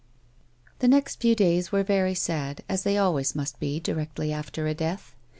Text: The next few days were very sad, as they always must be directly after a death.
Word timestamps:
The 0.79 0.87
next 0.87 1.19
few 1.21 1.35
days 1.35 1.71
were 1.71 1.83
very 1.83 2.15
sad, 2.15 2.63
as 2.67 2.81
they 2.81 2.97
always 2.97 3.35
must 3.35 3.59
be 3.59 3.79
directly 3.79 4.33
after 4.33 4.65
a 4.65 4.73
death. 4.73 5.15